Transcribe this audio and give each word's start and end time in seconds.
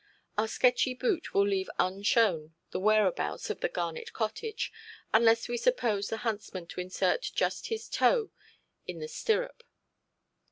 Our 0.35 0.47
sketchy 0.47 0.95
boot 0.95 1.31
will 1.31 1.47
leave 1.47 1.69
unshown 1.77 2.55
the 2.71 2.79
whereabouts 2.79 3.51
of 3.51 3.59
the 3.59 3.69
Garnet 3.69 4.13
cottage, 4.13 4.71
unless 5.13 5.47
we 5.47 5.57
suppose 5.57 6.07
the 6.09 6.17
huntsman 6.25 6.65
to 6.69 6.81
insert 6.81 7.21
just 7.35 7.67
his 7.67 7.87
toe 7.87 8.31
in 8.87 8.97
the 8.97 9.07
stirrup. 9.07 9.61